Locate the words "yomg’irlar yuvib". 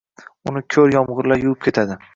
0.97-1.65